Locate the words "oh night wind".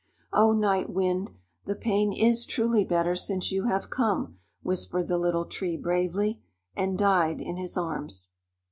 0.33-1.29